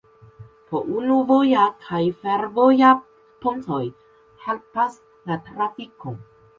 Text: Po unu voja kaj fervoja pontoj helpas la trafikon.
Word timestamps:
Po 0.69 0.79
unu 0.99 1.17
voja 1.31 1.65
kaj 1.85 2.01
fervoja 2.23 2.97
pontoj 3.45 3.85
helpas 4.49 5.01
la 5.31 5.43
trafikon. 5.49 6.23